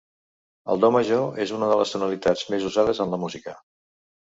El 0.75 0.79
do 0.83 0.89
major 0.95 1.37
és 1.45 1.53
una 1.59 1.69
de 1.73 1.77
les 1.83 1.93
tonalitats 1.97 2.49
més 2.55 2.67
usades 2.73 3.05
en 3.07 3.15
la 3.15 3.23
música. 3.27 3.57